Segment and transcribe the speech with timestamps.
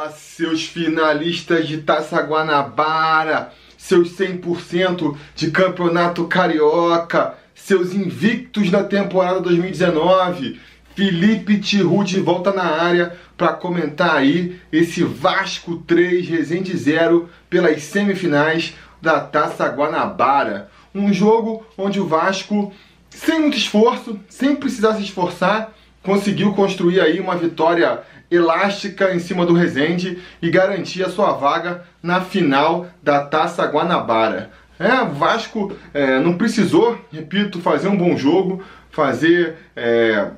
[0.00, 9.40] Fala, seus finalistas de Taça Guanabara, seus 100% de Campeonato Carioca, seus invictos na temporada
[9.40, 10.58] 2019.
[10.94, 17.82] Felipe Tiru de volta na área para comentar aí esse Vasco 3 Resende 0 pelas
[17.82, 18.72] semifinais
[19.02, 20.70] da Taça Guanabara.
[20.94, 22.72] Um jogo onde o Vasco,
[23.10, 28.00] sem muito esforço, sem precisar se esforçar, conseguiu construir aí uma vitória
[28.30, 34.50] elástica em cima do Resende e garantir a sua vaga na final da Taça Guanabara.
[34.78, 40.28] É, Vasco é, não precisou, repito, fazer um bom jogo, fazer é,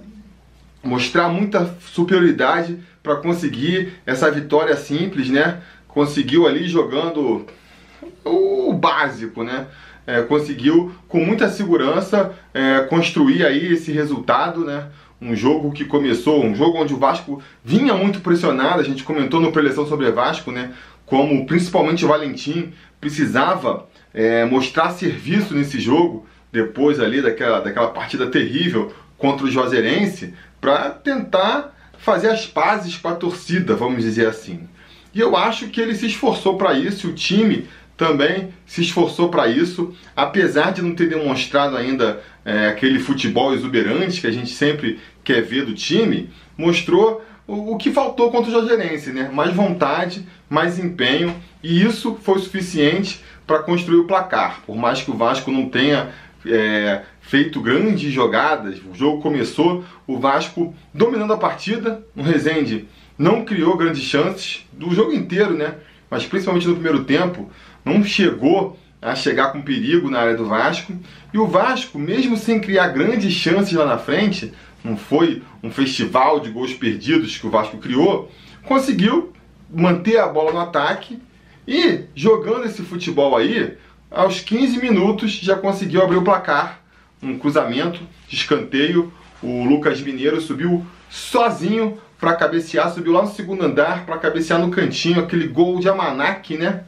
[0.82, 5.60] mostrar muita superioridade para conseguir essa vitória simples, né?
[5.86, 7.46] Conseguiu ali jogando
[8.24, 9.66] o básico, né?
[10.04, 14.88] É, conseguiu com muita segurança é, construir aí esse resultado, né?
[15.22, 19.40] Um jogo que começou, um jogo onde o Vasco vinha muito pressionado, a gente comentou
[19.40, 20.72] no preleção sobre Vasco, né?
[21.06, 28.26] Como principalmente o Valentim precisava é, mostrar serviço nesse jogo, depois ali daquela, daquela partida
[28.26, 34.68] terrível contra o Juazeirense, para tentar fazer as pazes com a torcida, vamos dizer assim.
[35.14, 39.48] E eu acho que ele se esforçou para isso, o time também se esforçou para
[39.48, 44.98] isso, apesar de não ter demonstrado ainda é, aquele futebol exuberante que a gente sempre
[45.22, 49.30] quer ver do time, mostrou o, o que faltou contra o Jorgerense, né?
[49.32, 54.62] Mais vontade, mais empenho, e isso foi suficiente para construir o placar.
[54.66, 56.10] Por mais que o Vasco não tenha
[56.46, 62.86] é, feito grandes jogadas, o jogo começou, o Vasco dominando a partida, o Rezende
[63.18, 65.74] não criou grandes chances do jogo inteiro, né?
[66.10, 67.50] Mas principalmente no primeiro tempo,
[67.84, 70.94] não chegou a chegar com perigo na área do Vasco.
[71.34, 74.52] E o Vasco, mesmo sem criar grandes chances lá na frente,
[74.84, 78.30] não foi um festival de gols perdidos que o Vasco criou,
[78.64, 79.32] conseguiu
[79.68, 81.18] manter a bola no ataque
[81.66, 83.76] e jogando esse futebol aí,
[84.10, 86.80] aos 15 minutos já conseguiu abrir o placar.
[87.22, 94.04] Um cruzamento escanteio, o Lucas Mineiro subiu sozinho para cabecear, subiu lá no segundo andar
[94.04, 96.84] para cabecear no cantinho, aquele gol de Amanac, né?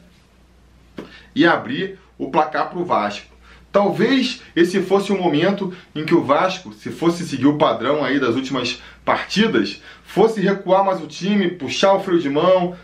[1.35, 3.35] E abrir o placar para o Vasco.
[3.71, 8.21] Talvez esse fosse o momento em que o Vasco, se fosse seguir o padrão aí
[8.21, 12.75] das últimas partidas, fosse recuar mais o time, puxar o freio de mão,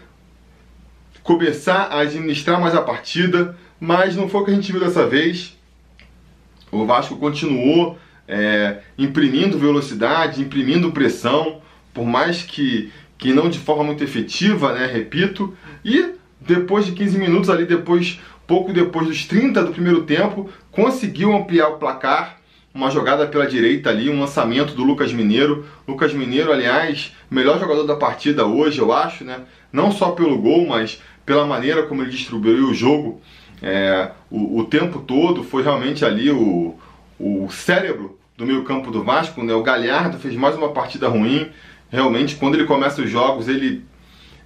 [1.23, 5.07] começar a administrar mais a partida, mas não foi o que a gente viu dessa
[5.07, 5.57] vez.
[6.69, 7.97] O Vasco continuou
[8.27, 11.61] é, imprimindo velocidade, imprimindo pressão,
[11.93, 17.17] por mais que, que não de forma muito efetiva, né, repito, e depois de 15
[17.17, 22.39] minutos ali, depois pouco depois dos 30 do primeiro tempo, conseguiu ampliar o placar.
[22.73, 25.65] Uma jogada pela direita ali, um lançamento do Lucas Mineiro.
[25.85, 29.41] Lucas Mineiro, aliás, melhor jogador da partida hoje, eu acho, né?
[29.73, 33.21] Não só pelo gol, mas pela maneira como ele distribuiu o jogo
[33.61, 35.43] é, o, o, tempo todo.
[35.43, 36.75] Foi realmente ali o,
[37.19, 39.53] o cérebro do meio campo do Vasco, né?
[39.53, 41.49] O Galhardo fez mais uma partida ruim.
[41.89, 43.83] Realmente, quando ele começa os jogos, ele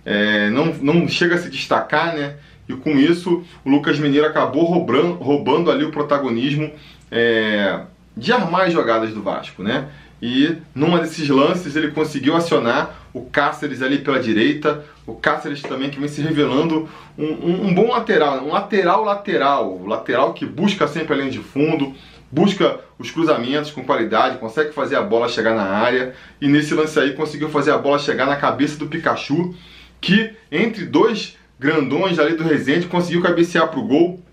[0.03, 2.35] é, não, não chega a se destacar, né?
[2.67, 6.71] E com isso, o Lucas Mineiro acabou roubando, roubando ali o protagonismo
[7.11, 7.81] é,
[8.15, 9.87] de armar as jogadas do Vasco, né?
[10.21, 15.89] E numa desses lances ele conseguiu acionar o Cáceres ali pela direita, o Cáceres também
[15.89, 20.87] que vem se revelando um, um, um bom lateral, um lateral lateral, lateral que busca
[20.87, 21.93] sempre a linha de fundo,
[22.31, 26.99] busca os cruzamentos com qualidade, consegue fazer a bola chegar na área e nesse lance
[26.99, 29.53] aí conseguiu fazer a bola chegar na cabeça do Pikachu,
[30.01, 34.23] que entre dois grandões ali do Resende, conseguiu cabecear pro gol.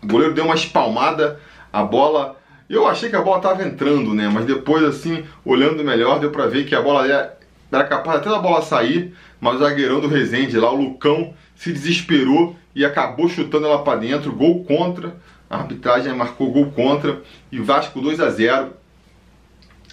[0.00, 1.40] O goleiro deu uma espalmada,
[1.72, 2.36] a bola.
[2.68, 4.30] Eu achei que a bola estava entrando, né?
[4.32, 8.38] Mas depois, assim, olhando melhor, deu para ver que a bola era capaz até da
[8.38, 13.66] bola sair, mas o zagueirão do Resende lá, o Lucão, se desesperou e acabou chutando
[13.66, 14.32] ela para dentro.
[14.32, 15.16] Gol contra.
[15.50, 18.72] A arbitragem marcou gol contra e Vasco 2 a 0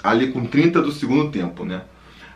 [0.03, 1.81] ali com 30 do segundo tempo, né?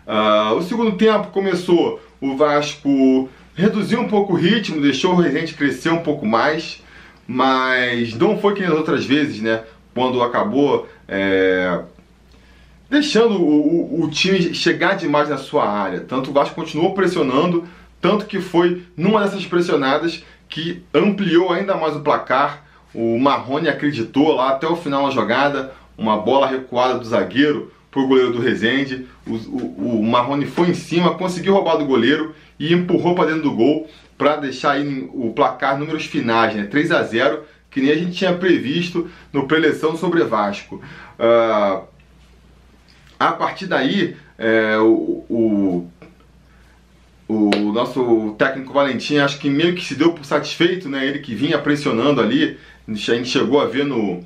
[0.07, 5.53] Uh, o segundo tempo começou o Vasco reduziu um pouco o ritmo, deixou o Resende
[5.53, 6.81] crescer um pouco mais,
[7.27, 9.63] mas não foi que nas outras vezes, né?
[9.93, 11.81] Quando acabou é,
[12.89, 16.01] deixando o, o, o, time chegar demais na sua área.
[16.01, 17.65] Tanto o Vasco continuou pressionando,
[17.99, 22.65] tanto que foi numa dessas pressionadas que ampliou ainda mais o placar.
[22.93, 28.07] O Marrone acreditou lá até o final da jogada, uma bola recuada do zagueiro o
[28.07, 29.07] goleiro do Resende.
[29.27, 33.43] O, o, o Marrone foi em cima, conseguiu roubar do goleiro e empurrou para dentro
[33.43, 34.79] do gol para deixar
[35.13, 36.65] o placar números finais, né?
[36.65, 40.75] 3 a 0 que nem a gente tinha previsto no preleção sobre Vasco.
[41.17, 41.87] Uh,
[43.17, 45.89] a partir daí, é, o, o,
[47.27, 51.05] o nosso técnico Valentim acho que meio que se deu por satisfeito, né?
[51.05, 52.57] Ele que vinha pressionando ali,
[52.87, 54.23] a gente chegou a ver no,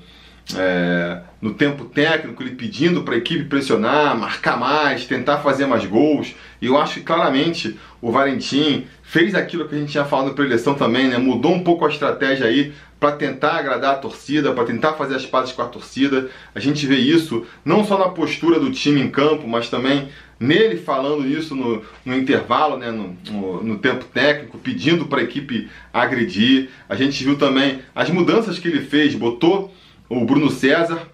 [0.53, 5.85] é, no tempo técnico ele pedindo para a equipe pressionar, marcar mais, tentar fazer mais
[5.85, 6.35] gols.
[6.61, 10.45] E eu acho que claramente o Valentim fez aquilo que a gente tinha falado para
[10.45, 11.17] eleição também, né?
[11.17, 15.25] Mudou um pouco a estratégia aí para tentar agradar a torcida, para tentar fazer as
[15.25, 16.29] pazes com a torcida.
[16.53, 20.09] A gente vê isso não só na postura do time em campo, mas também
[20.39, 25.23] nele falando isso no, no intervalo, né, no, no, no, tempo técnico, pedindo para a
[25.23, 26.69] equipe agredir.
[26.89, 29.73] A gente viu também as mudanças que ele fez, botou
[30.09, 31.07] o Bruno César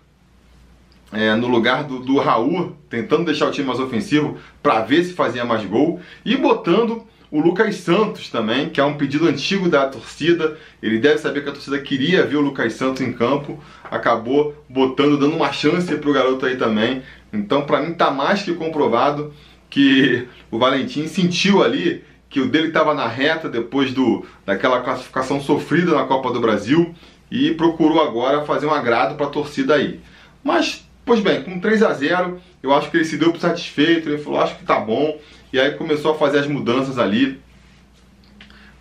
[1.11, 5.13] é, no lugar do, do Raul, tentando deixar o time mais ofensivo para ver se
[5.13, 9.87] fazia mais gol, e botando o Lucas Santos também, que é um pedido antigo da
[9.87, 10.57] torcida.
[10.83, 13.57] Ele deve saber que a torcida queria ver o Lucas Santos em campo,
[13.89, 17.01] acabou botando, dando uma chance para o garoto aí também.
[17.31, 19.33] Então, para mim, tá mais que comprovado
[19.69, 25.41] que o Valentim sentiu ali que o dele estava na reta depois do, daquela classificação
[25.41, 26.93] sofrida na Copa do Brasil
[27.31, 30.01] e procurou agora fazer um agrado para a torcida aí.
[30.43, 34.09] Mas, pois bem, com 3 a 0 eu acho que ele se deu por satisfeito,
[34.09, 35.17] ele falou, acho que tá bom,
[35.51, 37.39] e aí começou a fazer as mudanças ali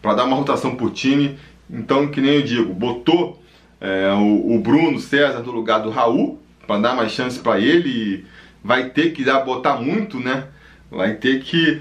[0.03, 1.39] para dar uma rotação por time.
[1.69, 3.41] Então, que nem eu digo, botou
[3.81, 8.27] é, o, o Bruno César no lugar do Raul, para dar mais chance para ele
[8.63, 10.49] vai ter que dar, botar muito, né?
[10.91, 11.81] Vai ter que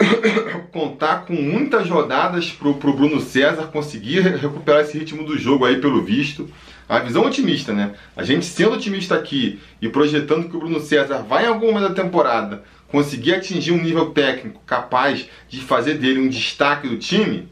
[0.72, 5.80] contar com muitas rodadas pro, pro Bruno César conseguir recuperar esse ritmo do jogo aí,
[5.80, 6.48] pelo visto.
[6.88, 7.92] A visão otimista, né?
[8.16, 11.88] A gente sendo otimista aqui e projetando que o Bruno César vai em algum momento
[11.88, 17.48] da temporada conseguir atingir um nível técnico capaz de fazer dele um destaque do time,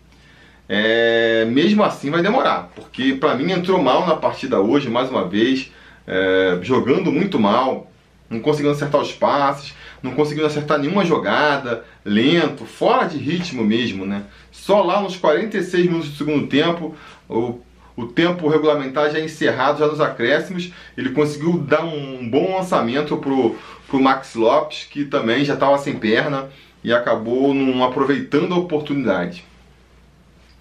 [0.68, 5.26] é, mesmo assim vai demorar, porque para mim entrou mal na partida hoje, mais uma
[5.26, 5.72] vez,
[6.06, 7.90] é, jogando muito mal,
[8.28, 14.04] não conseguindo acertar os passes, não conseguindo acertar nenhuma jogada, lento, fora de ritmo mesmo,
[14.04, 14.25] né?
[14.52, 16.94] Só lá nos 46 minutos do segundo tempo,
[17.28, 17.58] o,
[17.96, 23.56] o tempo regulamentar já encerrado, já nos acréscimos, ele conseguiu dar um bom lançamento pro,
[23.86, 26.48] pro Max Lopes, que também já estava sem perna
[26.84, 29.44] e acabou não aproveitando a oportunidade.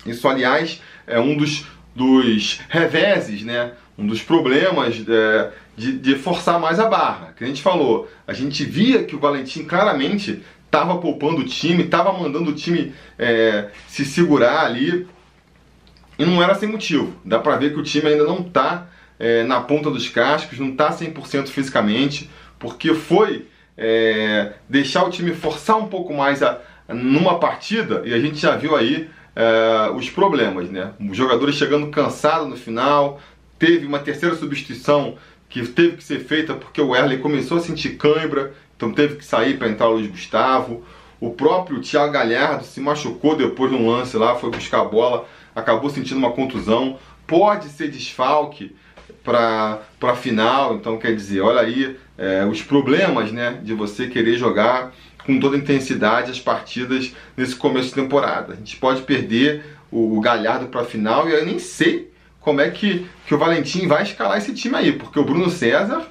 [0.06, 1.66] Isso, aliás, é um dos,
[1.96, 3.74] dos reveses, né?
[3.98, 7.34] Um dos problemas é, de, de, forçar mais a barra.
[7.36, 11.84] Que a gente falou, a gente via que o Valentim claramente estava poupando o time,
[11.84, 15.08] estava mandando o time é, se segurar ali,
[16.20, 17.14] e não era sem motivo.
[17.24, 18.88] Dá para ver que o time ainda não está
[19.20, 22.30] é, na ponta dos cascos, não está 100% fisicamente,
[22.60, 23.48] porque foi
[23.78, 26.60] é, deixar o time forçar um pouco mais a,
[26.90, 30.94] numa partida, e a gente já viu aí é, os problemas, né?
[31.00, 33.20] Os jogadores chegando cansados no final,
[33.57, 35.15] teve uma terceira substituição
[35.50, 39.25] que teve que ser feita porque o Erley começou a sentir cãibra, então teve que
[39.25, 40.83] sair para entrar o Luiz Gustavo.
[41.19, 45.27] O próprio Thiago Galhardo se machucou depois de um lance lá, foi buscar a bola,
[45.56, 47.00] acabou sentindo uma contusão.
[47.25, 48.75] Pode ser desfalque
[49.24, 54.38] para a final, então quer dizer, olha aí é, os problemas né, de você querer
[54.38, 54.94] jogar
[55.25, 58.54] com toda intensidade as partidas nesse começo de temporada.
[58.54, 62.09] A gente pode perder o Galhardo para a final e eu nem sei
[62.48, 66.08] como é que, que o Valentim vai escalar esse time aí, porque o Bruno César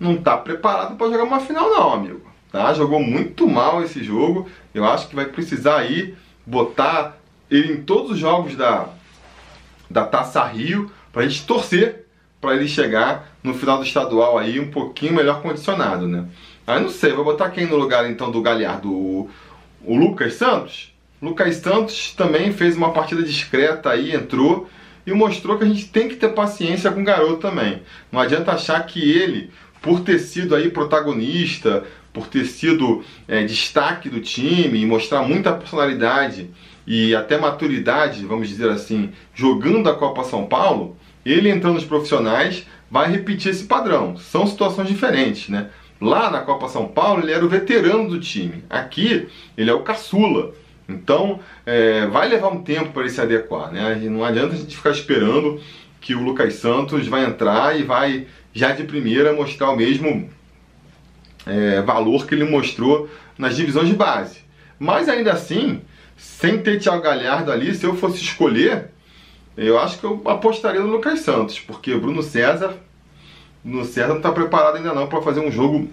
[0.00, 2.22] não está preparado para jogar uma final não, amigo.
[2.50, 2.72] Tá?
[2.72, 4.48] Jogou muito mal esse jogo.
[4.72, 6.14] Eu acho que vai precisar aí
[6.46, 7.18] botar
[7.50, 8.88] ele em todos os jogos da,
[9.90, 12.06] da Taça Rio para a gente torcer
[12.40, 16.24] para ele chegar no final do estadual aí um pouquinho melhor condicionado, né?
[16.66, 18.90] Aí não sei, vou botar quem no lugar então do Galhardo?
[18.90, 19.30] O,
[19.84, 20.90] o Lucas Santos?
[21.20, 24.66] Lucas Santos também fez uma partida discreta aí, entrou
[25.06, 27.82] e mostrou que a gente tem que ter paciência com o garoto também.
[28.10, 34.08] Não adianta achar que ele, por ter sido aí protagonista, por ter sido é, destaque
[34.08, 36.50] do time e mostrar muita personalidade
[36.86, 42.66] e até maturidade, vamos dizer assim, jogando a Copa São Paulo, ele entrando nos profissionais
[42.90, 44.16] vai repetir esse padrão.
[44.16, 45.68] São situações diferentes, né?
[46.00, 48.64] Lá na Copa São Paulo ele era o veterano do time.
[48.68, 50.52] Aqui ele é o caçula.
[50.90, 53.94] Então, é, vai levar um tempo para ele se adequar, né?
[54.02, 55.60] Não adianta a gente ficar esperando
[56.00, 60.28] que o Lucas Santos vai entrar e vai já de primeira mostrar o mesmo
[61.46, 64.40] é, valor que ele mostrou nas divisões de base.
[64.78, 65.82] Mas ainda assim,
[66.16, 68.90] sem ter Thiago Galhardo ali, se eu fosse escolher,
[69.56, 72.74] eu acho que eu apostaria no Lucas Santos, porque o Bruno César,
[73.62, 75.88] Bruno César não está preparado ainda não para fazer um jogo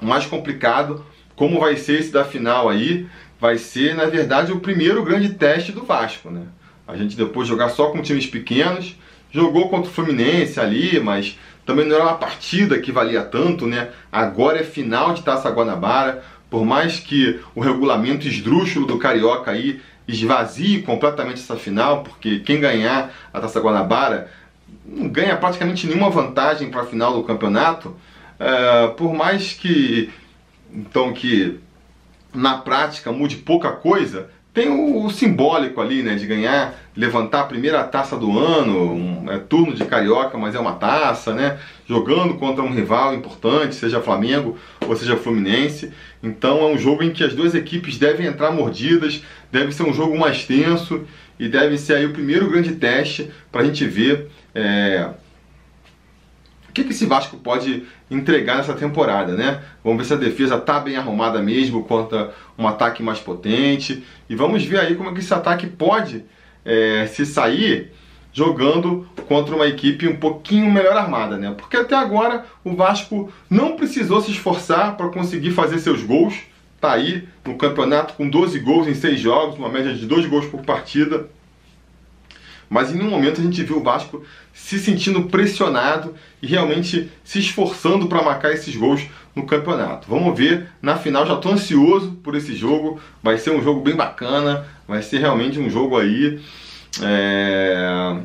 [0.00, 3.08] mais complicado, como vai ser esse da final aí
[3.42, 6.42] vai ser, na verdade, o primeiro grande teste do Vasco, né?
[6.86, 8.96] A gente depois jogar só com times pequenos,
[9.32, 13.88] jogou contra o Fluminense ali, mas também não era uma partida que valia tanto, né?
[14.12, 19.80] Agora é final de Taça Guanabara, Por mais que o regulamento esdrúxulo do Carioca aí
[20.06, 24.30] esvazie completamente essa final, porque quem ganhar a Taça Guanabara
[24.86, 27.96] não ganha praticamente nenhuma vantagem para a final do campeonato,
[28.38, 30.10] é, por mais que
[30.72, 31.58] então que
[32.34, 37.44] na prática mude pouca coisa, tem o, o, simbólico ali, né, de ganhar, levantar a
[37.44, 41.58] primeira taça do ano, um, é turno de carioca, mas é uma taça, né,
[41.88, 45.90] jogando contra um rival importante, seja Flamengo ou seja Fluminense.
[46.22, 49.94] Então é um jogo em que as duas equipes devem entrar mordidas, deve ser um
[49.94, 51.06] jogo mais tenso
[51.38, 55.08] e deve ser aí o primeiro grande teste para a gente ver é,
[56.72, 59.60] o que, que esse Vasco pode entregar nessa temporada, né?
[59.84, 64.02] Vamos ver se a defesa tá bem arrumada mesmo contra um ataque mais potente.
[64.26, 66.24] E vamos ver aí como é que esse ataque pode
[66.64, 67.92] é, se sair
[68.32, 71.54] jogando contra uma equipe um pouquinho melhor armada, né?
[71.54, 76.40] Porque até agora o Vasco não precisou se esforçar para conseguir fazer seus gols.
[76.80, 80.46] Tá aí no campeonato com 12 gols em 6 jogos, uma média de 2 gols
[80.46, 81.28] por partida.
[82.72, 84.24] Mas em um momento a gente viu o Vasco
[84.54, 90.08] se sentindo pressionado e realmente se esforçando para marcar esses gols no campeonato.
[90.08, 93.94] Vamos ver, na final já estou ansioso por esse jogo, vai ser um jogo bem
[93.94, 96.40] bacana, vai ser realmente um jogo aí
[97.02, 98.16] é...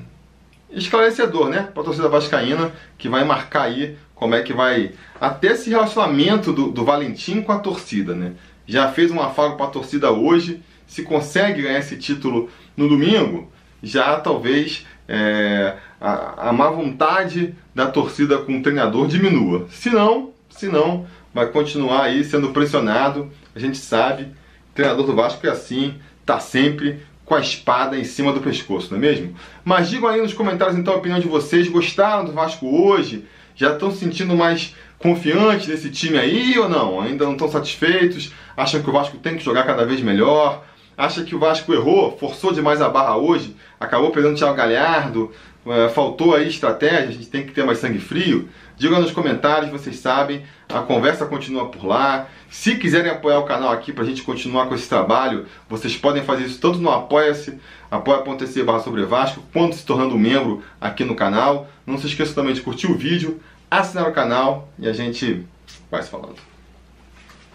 [0.72, 5.48] esclarecedor, né, para a torcida vascaína, que vai marcar aí como é que vai até
[5.48, 8.32] esse relacionamento do, do Valentim com a torcida, né?
[8.66, 13.52] Já fez um afago para a torcida hoje, se consegue ganhar esse título no domingo,
[13.82, 19.68] já talvez é, a, a má vontade da torcida com o treinador diminua.
[19.70, 23.32] Se não, se não, vai continuar aí sendo pressionado.
[23.56, 28.06] A gente sabe, o treinador do Vasco é assim, tá sempre com a espada em
[28.06, 29.36] cima do pescoço, não é mesmo?
[29.64, 31.68] Mas digam aí nos comentários então a opinião de vocês.
[31.68, 33.26] Gostaram do Vasco hoje?
[33.56, 37.02] Já estão se sentindo mais confiantes nesse time aí ou não?
[37.02, 38.32] Ainda não estão satisfeitos?
[38.56, 40.64] Acham que o Vasco tem que jogar cada vez melhor?
[40.98, 45.32] Acha que o Vasco errou, forçou demais a barra hoje, acabou perdendo o Thiago Galhardo,
[45.64, 48.50] uh, faltou aí estratégia, a gente tem que ter mais sangue frio?
[48.76, 52.28] Diga nos comentários, vocês sabem, a conversa continua por lá.
[52.50, 56.24] Se quiserem apoiar o canal aqui para a gente continuar com esse trabalho, vocês podem
[56.24, 61.04] fazer isso tanto no Apoia-se, apoia.se barra sobre Vasco, quanto se tornando um membro aqui
[61.04, 61.68] no canal.
[61.86, 63.40] Não se esqueça também de curtir o vídeo,
[63.70, 65.46] assinar o canal e a gente
[65.90, 66.57] vai se falando.